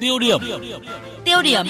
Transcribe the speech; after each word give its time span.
Tiêu 0.00 0.18
điểm. 0.18 0.40
Tiêu 1.24 1.42
điểm. 1.42 1.66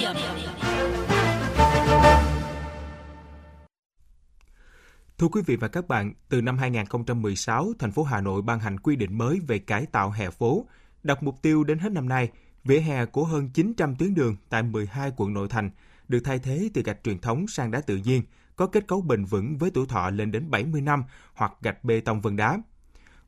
Thưa 5.18 5.28
quý 5.28 5.42
vị 5.46 5.56
và 5.56 5.68
các 5.68 5.88
bạn, 5.88 6.12
từ 6.28 6.42
năm 6.42 6.58
2016, 6.58 7.72
thành 7.78 7.92
phố 7.92 8.02
Hà 8.02 8.20
Nội 8.20 8.42
ban 8.42 8.60
hành 8.60 8.80
quy 8.80 8.96
định 8.96 9.18
mới 9.18 9.40
về 9.46 9.58
cải 9.58 9.86
tạo 9.86 10.10
hè 10.10 10.30
phố, 10.30 10.66
đặt 11.02 11.22
mục 11.22 11.42
tiêu 11.42 11.64
đến 11.64 11.78
hết 11.78 11.92
năm 11.92 12.08
nay, 12.08 12.28
vỉa 12.64 12.78
hè 12.78 13.06
của 13.06 13.24
hơn 13.24 13.50
900 13.54 13.96
tuyến 13.96 14.14
đường 14.14 14.36
tại 14.48 14.62
12 14.62 15.12
quận 15.16 15.34
nội 15.34 15.48
thành 15.48 15.70
được 16.08 16.20
thay 16.24 16.38
thế 16.38 16.68
từ 16.74 16.82
gạch 16.82 16.98
truyền 17.04 17.18
thống 17.18 17.48
sang 17.48 17.70
đá 17.70 17.80
tự 17.80 17.96
nhiên, 17.96 18.22
có 18.56 18.66
kết 18.66 18.86
cấu 18.88 19.00
bền 19.00 19.24
vững 19.24 19.58
với 19.58 19.70
tuổi 19.70 19.86
thọ 19.88 20.10
lên 20.10 20.30
đến 20.30 20.50
70 20.50 20.80
năm 20.80 21.04
hoặc 21.34 21.52
gạch 21.62 21.84
bê 21.84 22.00
tông 22.00 22.20
vân 22.20 22.36
đá. 22.36 22.58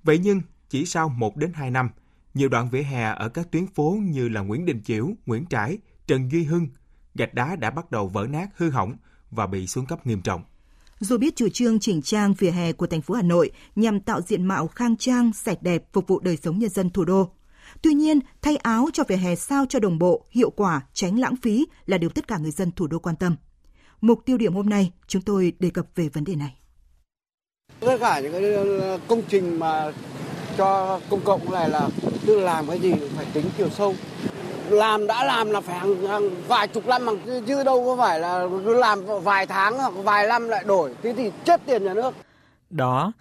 Vậy 0.03 0.19
nhưng, 0.19 0.41
chỉ 0.69 0.87
sau 0.87 1.09
1 1.09 1.37
đến 1.37 1.53
2 1.53 1.71
năm, 1.71 1.91
nhiều 2.37 2.49
đoạn 2.49 2.69
vỉa 2.71 2.83
hè 2.83 3.15
ở 3.17 3.29
các 3.29 3.51
tuyến 3.51 3.67
phố 3.67 3.99
như 4.03 4.29
là 4.29 4.41
Nguyễn 4.41 4.65
Đình 4.65 4.83
Chiểu, 4.85 5.11
Nguyễn 5.27 5.47
Trãi, 5.47 5.79
Trần 6.07 6.29
Duy 6.33 6.45
Hưng, 6.45 6.69
gạch 7.15 7.35
đá 7.35 7.57
đã 7.57 7.71
bắt 7.71 7.91
đầu 7.91 8.09
vỡ 8.09 8.27
nát, 8.31 8.49
hư 8.57 8.71
hỏng 8.71 8.97
và 9.31 9.47
bị 9.47 9.67
xuống 9.67 9.87
cấp 9.87 10.07
nghiêm 10.07 10.23
trọng. 10.23 10.43
Dù 11.01 11.19
biết 11.19 11.37
chủ 11.37 11.49
trương 11.49 11.79
chỉnh 11.79 12.03
trang 12.03 12.35
vỉa 12.39 12.51
hè 12.51 12.73
của 12.73 12.87
thành 12.87 13.03
phố 13.03 13.15
Hà 13.15 13.23
Nội 13.23 13.51
nhằm 13.77 14.01
tạo 14.01 14.21
diện 14.21 14.45
mạo 14.45 14.67
khang 14.67 14.97
trang, 14.97 15.33
sạch 15.33 15.63
đẹp 15.63 15.85
phục 15.93 16.09
vụ 16.09 16.21
đời 16.21 16.37
sống 16.37 16.59
nhân 16.59 16.71
dân 16.71 16.91
thủ 16.91 17.05
đô, 17.05 17.31
Tuy 17.83 17.95
nhiên, 17.95 18.21
thay 18.43 18.57
áo 18.57 18.89
cho 18.93 19.05
vỉa 19.09 19.17
hè 19.17 19.35
sao 19.35 19.65
cho 19.69 19.79
đồng 19.79 19.99
bộ, 19.99 20.27
hiệu 20.31 20.51
quả, 20.51 20.81
tránh 20.93 21.19
lãng 21.19 21.37
phí 21.43 21.67
là 21.87 21.99
điều 21.99 22.11
tất 22.11 22.29
cả 22.29 22.39
người 22.39 22.51
dân 22.51 22.73
thủ 22.73 22.87
đô 22.87 22.99
quan 22.99 23.17
tâm. 23.17 23.37
Mục 24.01 24.21
tiêu 24.25 24.39
điểm 24.39 24.55
hôm 24.55 24.69
nay, 24.69 24.93
chúng 25.07 25.23
tôi 25.23 25.53
đề 25.59 25.71
cập 25.71 25.87
về 25.95 26.09
vấn 26.09 26.25
đề 26.25 26.35
này. 26.35 26.57
Tất 27.81 27.97
cả 28.01 28.21
những 28.21 28.33
cái 28.33 28.43
công 29.09 29.23
trình 29.29 29.59
mà 29.59 29.93
cho 30.57 31.01
công 31.11 31.21
cộng 31.21 31.53
này 31.53 31.71
là 31.71 31.89
tự 32.27 32.41
làm 32.41 32.67
cái 32.67 32.79
gì 32.79 32.95
phải 33.17 33.27
tính 33.33 33.45
chiều 33.59 33.71
sâu. 33.71 33.95
Làm 34.71 35.07
đã 35.07 35.25
làm 35.25 35.51
là 35.51 35.61
phải 35.61 35.79
hàng, 35.79 36.07
hàng 36.07 36.43
vài 36.49 36.69
chục 36.69 36.87
năm 36.87 37.07
bằng 37.07 37.45
chứ 37.47 37.65
đâu 37.65 37.85
có 37.85 37.97
phải 38.05 38.21
là 38.21 38.47
cứ 38.65 38.75
làm 38.75 39.01
vài 39.23 39.47
tháng 39.47 39.79
hoặc 39.79 39.93
vài 39.97 40.27
năm 40.27 40.49
lại 40.49 40.65
đổi, 40.67 40.95
thế 41.03 41.15
thì 41.17 41.31
chết 41.45 41.61
tiền 41.67 41.85
nhà 41.85 41.95
nước. 41.95 42.15
Đó 42.71 43.13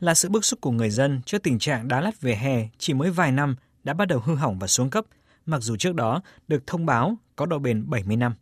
là 0.00 0.14
sự 0.14 0.28
bức 0.28 0.44
xúc 0.44 0.60
của 0.60 0.70
người 0.70 0.90
dân 0.90 1.20
trước 1.26 1.42
tình 1.42 1.58
trạng 1.58 1.88
đá 1.88 2.00
lát 2.00 2.20
về 2.20 2.34
hè 2.34 2.68
chỉ 2.78 2.94
mới 2.94 3.10
vài 3.10 3.32
năm 3.32 3.56
đã 3.84 3.92
bắt 3.92 4.08
đầu 4.08 4.20
hư 4.24 4.34
hỏng 4.34 4.58
và 4.58 4.66
xuống 4.66 4.90
cấp, 4.90 5.04
mặc 5.46 5.58
dù 5.62 5.76
trước 5.76 5.94
đó 5.94 6.22
được 6.48 6.66
thông 6.66 6.86
báo 6.86 7.16
có 7.36 7.46
độ 7.46 7.58
bền 7.58 7.90
70 7.90 8.16
năm. 8.16 8.34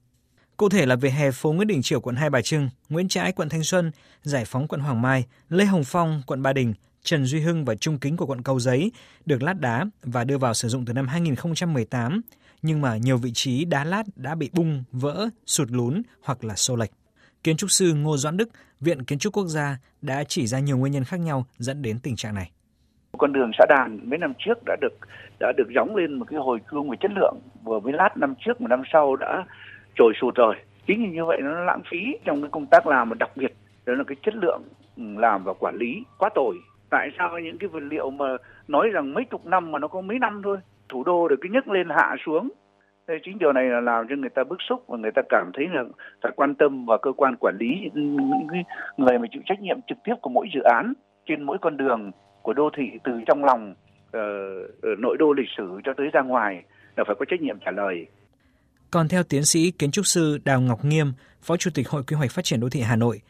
Cụ 0.56 0.69
thể 0.69 0.87
là 0.87 0.97
về 0.97 1.11
hè 1.11 1.31
phố 1.31 1.53
Nguyễn 1.53 1.69
Đình 1.69 1.83
Chiểu 1.83 2.00
quận 2.00 2.16
Hai 2.16 2.31
Bà 2.31 2.42
Trưng, 2.42 2.69
Nguyễn 2.89 3.09
Trãi 3.09 3.33
quận 3.33 3.48
Thanh 3.48 3.64
Xuân, 3.64 3.92
Giải 4.22 4.44
Phóng 4.44 4.69
quận 4.69 4.81
Hoàng 4.81 5.03
Mai, 5.03 5.25
Lê 5.48 5.64
Hồng 5.64 5.84
Phong 5.84 6.22
quận 6.27 6.42
Ba 6.42 6.53
Đình, 6.53 6.75
Trần 7.05 7.25
Duy 7.25 7.41
Hưng 7.41 7.64
và 7.64 7.75
Trung 7.75 7.98
Kính 7.98 8.17
của 8.17 8.27
quận 8.27 8.42
Cầu 8.42 8.58
Giấy 8.58 8.92
được 9.27 9.42
lát 9.42 9.61
đá 9.61 9.84
và 10.03 10.25
đưa 10.25 10.39
vào 10.39 10.55
sử 10.55 10.69
dụng 10.69 10.84
từ 10.84 10.92
năm 10.92 11.06
2018, 11.09 12.20
nhưng 12.62 12.81
mà 12.81 12.97
nhiều 12.97 13.17
vị 13.17 13.31
trí 13.34 13.64
đá 13.64 13.84
lát 13.84 14.03
đã 14.17 14.34
bị 14.34 14.50
bung, 14.53 14.84
vỡ, 14.92 15.28
sụt 15.47 15.70
lún 15.70 16.03
hoặc 16.22 16.44
là 16.44 16.55
xô 16.55 16.77
lệch. 16.77 16.91
Kiến 17.44 17.56
trúc 17.56 17.70
sư 17.70 17.94
Ngô 17.94 18.17
Doãn 18.17 18.36
Đức, 18.36 18.48
Viện 18.81 19.05
Kiến 19.05 19.19
trúc 19.19 19.33
Quốc 19.33 19.47
gia 19.47 19.77
đã 20.03 20.25
chỉ 20.25 20.47
ra 20.47 20.59
nhiều 20.59 20.78
nguyên 20.78 20.92
nhân 20.92 21.05
khác 21.05 21.20
nhau 21.20 21.44
dẫn 21.59 21.83
đến 21.83 21.98
tình 22.03 22.17
trạng 22.17 22.34
này. 22.34 22.50
Con 23.19 23.33
đường 23.33 23.50
xã 23.59 23.66
đàn 23.69 24.11
mấy 24.11 24.19
năm 24.19 24.33
trước 24.39 24.59
đã 24.66 24.77
được 24.81 24.98
đã 25.41 25.53
được 25.56 25.69
gióng 25.75 25.97
lên 25.97 26.14
một 26.14 26.25
cái 26.28 26.39
hồi 26.41 26.59
cương 26.66 26.91
về 26.91 26.97
chất 27.00 27.11
lượng 27.14 27.37
vừa 27.64 27.81
mới 27.81 27.92
lát 27.92 28.16
năm 28.16 28.34
trước 28.39 28.61
một 28.61 28.69
năm 28.69 28.83
sau 28.92 29.16
đã 29.16 29.44
trồi 29.94 30.12
sụt 30.20 30.34
rồi 30.34 30.55
chính 30.87 31.03
vì 31.03 31.16
như 31.16 31.25
vậy 31.25 31.39
nó 31.42 31.64
lãng 31.64 31.83
phí 31.91 31.98
trong 32.25 32.42
cái 32.42 32.50
công 32.53 32.66
tác 32.66 32.87
làm 32.87 33.09
mà 33.09 33.14
đặc 33.14 33.37
biệt 33.37 33.55
đó 33.87 33.94
là 33.94 34.05
cái 34.06 34.16
chất 34.22 34.34
lượng 34.34 34.62
ừ, 34.97 35.03
làm 35.16 35.44
và 35.44 35.53
quản 35.53 35.77
lý 35.77 36.05
quá 36.19 36.31
tồi 36.34 36.56
tại 36.92 37.08
sao 37.18 37.38
những 37.38 37.58
cái 37.58 37.68
vật 37.68 37.82
liệu 37.90 38.10
mà 38.10 38.26
nói 38.68 38.88
rằng 38.92 39.14
mấy 39.14 39.24
chục 39.30 39.46
năm 39.46 39.72
mà 39.72 39.78
nó 39.78 39.88
có 39.88 40.00
mấy 40.00 40.18
năm 40.18 40.40
thôi 40.44 40.58
thủ 40.88 41.04
đô 41.04 41.28
được 41.28 41.36
cái 41.40 41.50
nhấc 41.50 41.68
lên 41.68 41.88
hạ 41.90 42.16
xuống 42.26 42.50
Thế 43.08 43.14
chính 43.24 43.38
điều 43.38 43.52
này 43.52 43.64
là 43.64 43.80
làm 43.80 44.06
cho 44.08 44.16
người 44.16 44.30
ta 44.30 44.44
bức 44.44 44.58
xúc 44.68 44.84
và 44.88 44.98
người 44.98 45.10
ta 45.14 45.22
cảm 45.28 45.50
thấy 45.54 45.66
là 45.74 45.84
phải 46.22 46.32
quan 46.36 46.54
tâm 46.54 46.86
vào 46.86 46.98
cơ 47.02 47.12
quan 47.16 47.36
quản 47.41 47.56
lý 47.60 47.69
những 47.94 48.16
người 48.97 49.19
mà 49.19 49.26
chịu 49.31 49.42
trách 49.47 49.60
nhiệm 49.60 49.76
trực 49.88 49.98
tiếp 50.04 50.14
của 50.22 50.31
mỗi 50.31 50.47
dự 50.54 50.60
án 50.60 50.92
trên 51.26 51.42
mỗi 51.42 51.58
con 51.60 51.76
đường 51.76 52.10
của 52.42 52.52
đô 52.52 52.70
thị 52.76 52.84
từ 53.04 53.12
trong 53.26 53.44
lòng 53.44 53.75
uh, 54.06 54.98
nội 54.98 55.16
đô 55.19 55.32
lịch 55.32 55.48
sử 55.56 55.81
cho 55.84 55.92
tới 55.97 56.06
ra 56.12 56.22
ngoài 56.22 56.62
là 56.97 57.04
phải 57.06 57.16
có 57.19 57.25
trách 57.25 57.41
nhiệm 57.41 57.58
trả 57.64 57.70
lời. 57.70 58.06
Còn 58.91 59.08
theo 59.08 59.22
tiến 59.22 59.44
sĩ 59.44 59.70
kiến 59.70 59.91
trúc 59.91 60.06
sư 60.06 60.38
Đào 60.44 60.60
Ngọc 60.60 60.84
Nghiêm, 60.84 61.06
Phó 61.42 61.56
Chủ 61.56 61.70
tịch 61.75 61.88
Hội 61.88 62.02
Quy 62.06 62.16
hoạch 62.16 62.31
Phát 62.31 62.44
triển 62.44 62.60
Đô 62.60 62.69
thị 62.69 62.81
Hà 62.81 62.97
Nội, 62.97 63.20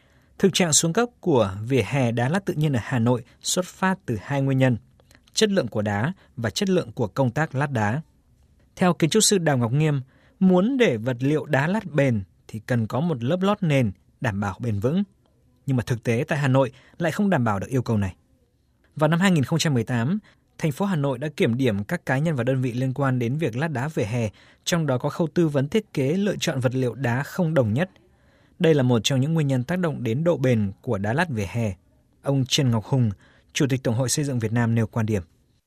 thực 0.43 0.53
trạng 0.53 0.73
xuống 0.73 0.93
cấp 0.93 1.09
của 1.19 1.51
vỉa 1.67 1.81
hè 1.85 2.11
đá 2.11 2.29
lát 2.29 2.45
tự 2.45 2.53
nhiên 2.53 2.73
ở 2.73 2.79
Hà 2.83 2.99
Nội 2.99 3.23
xuất 3.41 3.65
phát 3.65 3.99
từ 4.05 4.17
hai 4.21 4.41
nguyên 4.41 4.57
nhân, 4.57 4.77
chất 5.33 5.49
lượng 5.49 5.67
của 5.67 5.81
đá 5.81 6.13
và 6.37 6.49
chất 6.49 6.69
lượng 6.69 6.91
của 6.91 7.07
công 7.07 7.31
tác 7.31 7.55
lát 7.55 7.71
đá. 7.71 8.01
Theo 8.75 8.93
kiến 8.93 9.09
trúc 9.09 9.23
sư 9.23 9.37
Đào 9.37 9.57
Ngọc 9.57 9.71
Nghiêm, 9.71 10.01
muốn 10.39 10.77
để 10.77 10.97
vật 10.97 11.17
liệu 11.19 11.45
đá 11.45 11.67
lát 11.67 11.85
bền 11.85 12.23
thì 12.47 12.59
cần 12.59 12.87
có 12.87 12.99
một 12.99 13.23
lớp 13.23 13.41
lót 13.41 13.63
nền 13.63 13.91
đảm 14.21 14.39
bảo 14.39 14.57
bền 14.59 14.79
vững. 14.79 15.03
Nhưng 15.65 15.77
mà 15.77 15.83
thực 15.83 16.03
tế 16.03 16.23
tại 16.27 16.39
Hà 16.39 16.47
Nội 16.47 16.71
lại 16.97 17.11
không 17.11 17.29
đảm 17.29 17.43
bảo 17.43 17.59
được 17.59 17.67
yêu 17.69 17.81
cầu 17.81 17.97
này. 17.97 18.15
Vào 18.95 19.07
năm 19.07 19.19
2018, 19.19 20.19
thành 20.57 20.71
phố 20.71 20.85
Hà 20.85 20.95
Nội 20.95 21.17
đã 21.17 21.27
kiểm 21.37 21.57
điểm 21.57 21.83
các 21.83 22.05
cá 22.05 22.17
nhân 22.17 22.35
và 22.35 22.43
đơn 22.43 22.61
vị 22.61 22.73
liên 22.73 22.93
quan 22.93 23.19
đến 23.19 23.37
việc 23.37 23.57
lát 23.57 23.71
đá 23.71 23.87
vỉa 23.87 24.03
hè, 24.03 24.29
trong 24.63 24.85
đó 24.85 24.97
có 24.97 25.09
khâu 25.09 25.27
tư 25.33 25.47
vấn 25.47 25.67
thiết 25.67 25.93
kế 25.93 26.13
lựa 26.13 26.35
chọn 26.39 26.59
vật 26.59 26.75
liệu 26.75 26.93
đá 26.93 27.23
không 27.23 27.53
đồng 27.53 27.73
nhất. 27.73 27.89
Đây 28.59 28.73
là 28.73 28.83
một 28.83 28.99
trong 29.03 29.21
những 29.21 29.33
nguyên 29.33 29.47
nhân 29.47 29.63
tác 29.63 29.79
động 29.79 30.03
đến 30.03 30.23
độ 30.23 30.37
bền 30.37 30.71
của 30.81 30.97
đá 30.97 31.13
lát 31.13 31.29
vỉa 31.29 31.45
hè. 31.47 31.73
Ông 32.23 32.45
Trần 32.47 32.71
Ngọc 32.71 32.85
Hùng, 32.85 33.11
Chủ 33.53 33.65
tịch 33.69 33.83
Tổng 33.83 33.95
hội 33.95 34.09
Xây 34.09 34.25
dựng 34.25 34.39
Việt 34.39 34.51
Nam 34.51 34.75
nêu 34.75 34.87
quan 34.87 35.05
điểm. 35.05 35.21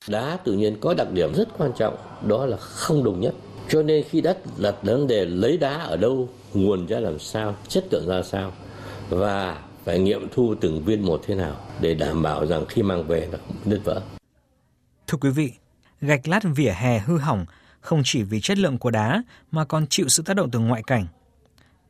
Đá 0.07 0.37
tự 0.45 0.53
nhiên 0.53 0.77
có 0.81 0.93
đặc 0.93 1.11
điểm 1.11 1.33
rất 1.33 1.57
quan 1.57 1.71
trọng, 1.77 1.97
đó 2.27 2.45
là 2.45 2.57
không 2.57 3.03
đồng 3.03 3.21
nhất. 3.21 3.33
Cho 3.69 3.83
nên 3.83 4.03
khi 4.09 4.21
đất 4.21 4.37
đặt 4.57 4.75
vấn 4.81 5.07
đề 5.07 5.25
lấy 5.25 5.57
đá 5.57 5.77
ở 5.77 5.97
đâu, 5.97 6.29
nguồn 6.53 6.85
ra 6.85 6.99
làm 6.99 7.19
sao, 7.19 7.55
chất 7.67 7.85
lượng 7.91 8.07
ra 8.07 8.23
sao 8.23 8.51
và 9.09 9.61
phải 9.85 9.99
nghiệm 9.99 10.27
thu 10.31 10.55
từng 10.61 10.83
viên 10.83 11.05
một 11.05 11.21
thế 11.25 11.35
nào 11.35 11.55
để 11.81 11.93
đảm 11.93 12.23
bảo 12.23 12.45
rằng 12.45 12.65
khi 12.69 12.83
mang 12.83 13.07
về 13.07 13.27
là 13.31 13.37
không 13.47 13.55
nứt 13.65 13.83
vỡ. 13.83 14.01
Thưa 15.07 15.17
quý 15.17 15.29
vị, 15.29 15.51
gạch 16.01 16.27
lát 16.27 16.43
vỉa 16.55 16.71
hè 16.71 16.99
hư 16.99 17.17
hỏng 17.17 17.45
không 17.81 18.01
chỉ 18.05 18.23
vì 18.23 18.41
chất 18.41 18.57
lượng 18.57 18.77
của 18.77 18.91
đá 18.91 19.23
mà 19.51 19.65
còn 19.65 19.87
chịu 19.87 20.07
sự 20.07 20.23
tác 20.23 20.35
động 20.35 20.51
từ 20.51 20.59
ngoại 20.59 20.83
cảnh. 20.87 21.07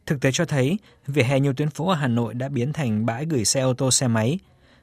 Thực 0.08 0.22
tế 0.22 0.32
cho 0.32 0.46
thấy, 0.46 0.78
vỉa 1.08 1.24
hè 1.24 1.40
nhiều 1.40 1.54
tuyến 1.54 1.70
phố 1.70 1.90
ở 1.90 1.96
Hà 1.96 2.08
Nội 2.08 2.34
đã 2.34 2.50
biến 2.50 2.74
thành 2.74 3.06
bãi 3.06 3.26
gửi 3.26 3.46
xe 3.46 3.62
ô 3.62 3.74
tô 3.74 3.92
xe 3.92 4.08
máy. 4.08 4.40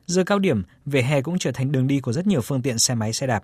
Giờ 0.06 0.22
cao 0.26 0.38
điểm, 0.38 0.62
vỉa 0.86 1.00
hè 1.00 1.22
cũng 1.22 1.38
trở 1.38 1.50
thành 1.54 1.72
đường 1.72 1.86
đi 1.86 2.00
của 2.00 2.12
rất 2.12 2.26
nhiều 2.26 2.40
phương 2.40 2.62
tiện 2.62 2.78
xe 2.78 2.94
máy 2.94 3.12
xe 3.12 3.26
đạp. 3.26 3.42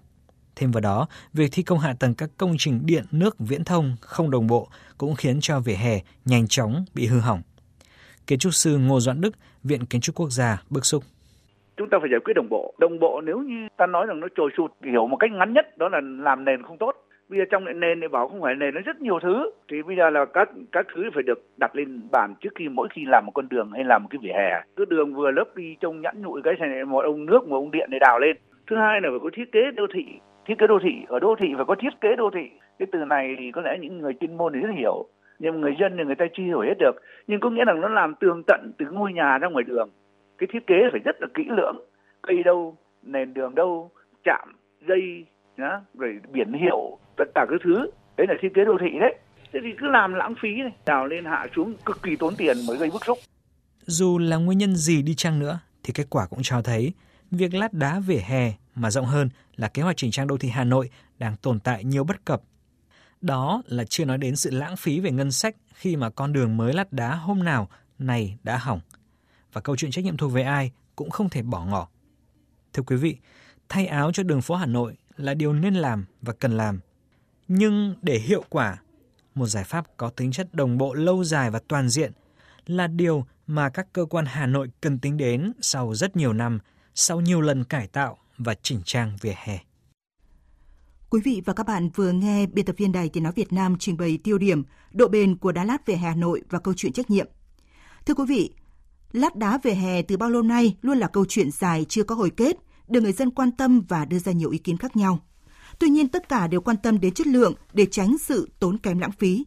Thêm 0.57 0.71
vào 0.71 0.81
đó, 0.81 1.07
việc 1.33 1.49
thi 1.53 1.63
công 1.63 1.79
hạ 1.79 1.95
tầng 2.01 2.15
các 2.15 2.31
công 2.37 2.55
trình 2.59 2.81
điện, 2.85 3.05
nước, 3.13 3.37
viễn 3.39 3.65
thông 3.65 3.97
không 4.01 4.31
đồng 4.31 4.47
bộ 4.47 4.69
cũng 4.99 5.15
khiến 5.15 5.39
cho 5.41 5.61
vỉa 5.61 5.75
hè 5.75 6.01
nhanh 6.25 6.49
chóng 6.49 6.85
bị 6.95 7.07
hư 7.07 7.21
hỏng. 7.21 7.43
Kiến 8.27 8.39
trúc 8.39 8.55
sư 8.55 8.79
Ngô 8.79 9.01
Doãn 9.01 9.21
Đức, 9.21 9.35
Viện 9.65 9.87
Kiến 9.87 10.01
trúc 10.01 10.15
Quốc 10.15 10.31
gia 10.31 10.63
bức 10.71 10.87
xúc 10.87 11.05
chúng 11.81 11.89
ta 11.91 11.99
phải 12.01 12.11
giải 12.13 12.21
quyết 12.25 12.35
đồng 12.35 12.49
bộ 12.49 12.75
đồng 12.79 12.99
bộ 12.99 13.21
nếu 13.21 13.39
như 13.39 13.69
ta 13.77 13.87
nói 13.87 14.07
rằng 14.07 14.21
nó 14.21 14.29
trồi 14.37 14.51
sụt 14.57 14.71
hiểu 14.85 15.07
một 15.07 15.17
cách 15.17 15.31
ngắn 15.33 15.53
nhất 15.53 15.79
đó 15.79 15.89
là 15.89 16.01
làm 16.03 16.45
nền 16.45 16.63
không 16.63 16.79
tốt 16.79 16.93
bây 17.31 17.39
giờ 17.39 17.45
trong 17.51 17.81
nền 17.81 18.01
thì 18.01 18.09
bảo 18.09 18.29
không 18.29 18.41
phải 18.41 18.55
nền 18.55 18.75
nó 18.75 18.81
rất 18.81 19.01
nhiều 19.01 19.19
thứ. 19.23 19.51
Thì 19.71 19.83
bây 19.83 19.97
giờ 19.97 20.11
là 20.11 20.25
các 20.25 20.51
các 20.73 20.87
thứ 20.95 21.11
phải 21.15 21.23
được 21.23 21.43
đặt 21.57 21.77
lên 21.77 22.01
bàn 22.13 22.35
trước 22.41 22.51
khi 22.55 22.69
mỗi 22.69 22.89
khi 22.91 23.05
làm 23.07 23.27
một 23.27 23.33
con 23.35 23.49
đường 23.51 23.71
hay 23.73 23.85
làm 23.85 24.03
một 24.03 24.09
cái 24.11 24.19
vỉa 24.23 24.33
hè. 24.33 24.63
Cứ 24.77 24.85
đường 24.85 25.15
vừa 25.15 25.31
lấp 25.31 25.57
đi 25.57 25.77
trông 25.81 26.01
nhẵn 26.01 26.23
nhụi 26.23 26.43
cái 26.43 26.55
này 26.59 26.85
một 26.85 27.01
ông 27.05 27.27
nước 27.27 27.49
một 27.49 27.57
ông 27.57 27.71
điện 27.71 27.89
để 27.93 27.99
đào 27.99 28.19
lên. 28.19 28.37
Thứ 28.67 28.77
hai 28.77 29.01
là 29.01 29.09
phải 29.11 29.19
có 29.23 29.31
thiết 29.33 29.53
kế 29.53 29.61
đô 29.77 29.87
thị 29.95 30.05
thiết 30.47 30.55
kế 30.59 30.67
đô 30.67 30.79
thị. 30.83 30.95
Ở 31.09 31.19
đô 31.19 31.37
thị 31.39 31.53
phải 31.57 31.65
có 31.65 31.75
thiết 31.75 32.01
kế 32.01 32.17
đô 32.17 32.31
thị. 32.31 32.51
Cái 32.79 32.87
từ 32.93 32.99
này 33.05 33.37
thì 33.39 33.53
có 33.53 33.61
lẽ 33.61 33.79
những 33.81 33.99
người 33.99 34.13
chuyên 34.21 34.37
môn 34.37 34.53
thì 34.53 34.61
rất 34.61 34.71
hiểu 34.77 35.07
nhưng 35.41 35.61
người 35.61 35.77
dân 35.81 35.97
thì 35.99 36.05
người 36.05 36.15
ta 36.15 36.27
chưa 36.33 36.43
hiểu 36.43 36.61
hết 36.61 36.75
được. 36.79 36.97
Nhưng 37.27 37.41
có 37.41 37.51
nghĩa 37.51 37.65
là 37.65 37.73
nó 37.73 37.89
làm 37.89 38.15
tường 38.15 38.43
tận 38.47 38.73
từ 38.79 38.87
ngôi 38.91 39.13
nhà 39.13 39.39
ra 39.39 39.49
ngoài 39.49 39.65
đường. 39.65 39.91
Cái 40.39 40.49
thiết 40.53 40.67
kế 40.67 40.77
phải 40.91 41.01
rất 41.05 41.17
là 41.21 41.27
kỹ 41.35 41.45
lưỡng. 41.49 41.77
Cây 42.23 42.43
đâu 42.43 42.77
nền 43.03 43.35
đường 43.35 43.55
đâu 43.55 43.91
chạm 44.25 44.49
dây 44.89 45.27
nhá, 45.57 45.81
rồi 45.99 46.21
biển 46.33 46.53
hiệu 46.53 46.99
tất 47.21 47.31
cả 47.35 47.47
các 47.51 47.61
thứ 47.65 47.91
đấy 48.17 48.27
là 48.31 48.35
thiết 48.43 48.49
kế 48.55 48.65
đô 48.65 48.77
thị 48.81 48.99
đấy 49.01 49.15
thế 49.53 49.61
thì 49.63 49.69
cứ 49.79 49.87
làm 49.87 50.15
lãng 50.15 50.35
phí 50.43 50.49
này 50.63 50.73
đào 50.87 51.07
lên 51.07 51.25
hạ 51.25 51.47
xuống 51.57 51.75
cực 51.87 52.03
kỳ 52.03 52.17
tốn 52.17 52.37
tiền 52.37 52.57
mới 52.67 52.77
gây 52.77 52.91
bức 52.91 53.05
xúc 53.07 53.19
dù 53.87 54.19
là 54.19 54.37
nguyên 54.37 54.59
nhân 54.59 54.77
gì 54.77 55.03
đi 55.03 55.15
chăng 55.15 55.39
nữa 55.39 55.59
thì 55.83 55.93
kết 55.93 56.07
quả 56.11 56.27
cũng 56.27 56.41
cho 56.43 56.63
thấy 56.63 56.93
việc 57.31 57.55
lát 57.55 57.73
đá 57.73 58.01
vỉa 58.01 58.21
hè 58.25 58.53
mà 58.75 58.91
rộng 58.91 59.07
hơn 59.07 59.29
là 59.57 59.69
kế 59.69 59.83
hoạch 59.83 59.97
chỉnh 59.97 60.11
trang 60.11 60.27
đô 60.27 60.39
thị 60.39 60.49
Hà 60.49 60.65
Nội 60.65 60.91
đang 61.19 61.37
tồn 61.37 61.61
tại 61.61 61.85
nhiều 61.85 62.05
bất 62.05 62.25
cập. 62.25 62.43
Đó 63.21 63.63
là 63.67 63.85
chưa 63.85 64.05
nói 64.05 64.19
đến 64.19 64.37
sự 64.37 64.51
lãng 64.51 64.77
phí 64.77 65.01
về 65.01 65.11
ngân 65.11 65.33
sách 65.33 65.57
khi 65.75 65.97
mà 65.97 66.11
con 66.11 66.33
đường 66.33 66.57
mới 66.57 66.73
lát 66.73 66.93
đá 66.93 67.15
hôm 67.15 67.45
nào 67.45 67.69
này 67.99 68.39
đã 68.43 68.59
hỏng 68.59 68.81
và 69.53 69.61
câu 69.61 69.77
chuyện 69.77 69.91
trách 69.91 70.05
nhiệm 70.05 70.17
thuộc 70.17 70.33
về 70.33 70.43
ai 70.43 70.73
cũng 70.97 71.11
không 71.11 71.29
thể 71.29 71.43
bỏ 71.43 71.65
ngỏ. 71.65 71.89
Thưa 72.73 72.83
quý 72.83 72.97
vị, 72.97 73.17
thay 73.69 73.87
áo 73.87 74.13
cho 74.13 74.23
đường 74.23 74.43
phố 74.43 74.55
Hà 74.55 74.67
Nội 74.67 74.97
là 75.17 75.35
điều 75.35 75.53
nên 75.53 75.75
làm 75.75 76.05
và 76.23 76.33
cần 76.33 76.57
làm. 76.57 76.81
Nhưng 77.53 77.95
để 78.03 78.19
hiệu 78.19 78.45
quả, 78.49 78.79
một 79.35 79.47
giải 79.47 79.65
pháp 79.65 79.87
có 79.97 80.11
tính 80.11 80.33
chất 80.33 80.55
đồng 80.55 80.79
bộ 80.79 80.95
lâu 80.95 81.25
dài 81.25 81.51
và 81.51 81.61
toàn 81.69 81.89
diện 81.89 82.13
là 82.67 82.87
điều 82.87 83.27
mà 83.47 83.69
các 83.69 83.93
cơ 83.93 84.05
quan 84.05 84.25
Hà 84.27 84.47
Nội 84.47 84.71
cần 84.81 84.99
tính 84.99 85.17
đến 85.17 85.53
sau 85.61 85.95
rất 85.95 86.17
nhiều 86.17 86.33
năm, 86.33 86.59
sau 86.95 87.21
nhiều 87.21 87.41
lần 87.41 87.65
cải 87.65 87.87
tạo 87.87 88.17
và 88.39 88.55
chỉnh 88.63 88.81
trang 88.85 89.17
vỉa 89.21 89.35
hè. 89.37 89.59
Quý 91.11 91.21
vị 91.25 91.43
và 91.45 91.53
các 91.53 91.67
bạn 91.67 91.91
vừa 91.95 92.13
nghe 92.13 92.47
biên 92.47 92.65
tập 92.65 92.77
viên 92.79 92.93
Đài 92.93 93.09
Tiếng 93.09 93.23
Nói 93.23 93.33
Việt 93.37 93.53
Nam 93.53 93.77
trình 93.79 93.97
bày 93.97 94.19
tiêu 94.25 94.39
điểm, 94.39 94.63
độ 94.93 95.09
bền 95.09 95.37
của 95.37 95.53
đá 95.53 95.65
lát 95.65 95.87
về 95.87 95.97
Hà 95.97 96.15
Nội 96.15 96.43
và 96.51 96.59
câu 96.59 96.75
chuyện 96.77 96.93
trách 96.93 97.11
nhiệm. 97.11 97.27
Thưa 98.07 98.15
quý 98.15 98.25
vị, 98.29 98.51
lát 99.13 99.37
đá 99.37 99.59
về 99.63 99.75
hè 99.75 100.03
từ 100.03 100.17
bao 100.17 100.31
lâu 100.31 100.43
nay 100.43 100.77
luôn 100.83 100.99
là 100.99 101.09
câu 101.09 101.25
chuyện 101.29 101.51
dài 101.51 101.87
chưa 101.89 102.05
có 102.05 102.15
hồi 102.15 102.31
kết, 102.31 102.57
được 102.89 103.01
người 103.01 103.13
dân 103.13 103.31
quan 103.31 103.53
tâm 103.53 103.81
và 103.89 104.05
đưa 104.05 104.19
ra 104.19 104.33
nhiều 104.33 104.51
ý 104.51 104.59
kiến 104.59 104.77
khác 104.77 104.97
nhau. 104.97 105.19
Tuy 105.81 105.91
nhiên 105.91 106.09
tất 106.09 106.29
cả 106.29 106.47
đều 106.47 106.61
quan 106.61 106.77
tâm 106.77 107.01
đến 107.01 107.15
chất 107.15 107.27
lượng 107.27 107.55
để 107.73 107.87
tránh 107.91 108.19
sự 108.19 108.49
tốn 108.59 108.79
kém 108.79 108.99
lãng 108.99 109.13
phí. 109.13 109.45